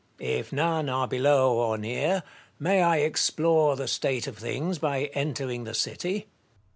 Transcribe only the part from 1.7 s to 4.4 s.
near, may I explore the state of